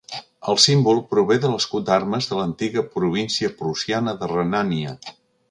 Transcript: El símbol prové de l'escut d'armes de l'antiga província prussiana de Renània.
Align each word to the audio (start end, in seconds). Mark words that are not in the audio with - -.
El 0.51 0.55
símbol 0.61 1.01
prové 1.11 1.37
de 1.43 1.51
l'escut 1.51 1.85
d'armes 1.89 2.31
de 2.31 2.39
l'antiga 2.39 2.85
província 2.97 3.53
prussiana 3.61 4.17
de 4.25 4.33
Renània. 4.35 4.97